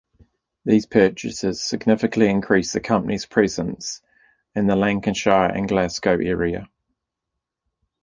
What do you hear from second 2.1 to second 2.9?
increased the